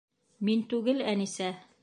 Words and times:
Мин 0.49 0.63
түгел, 0.73 1.05
Әнисә. 1.13 1.53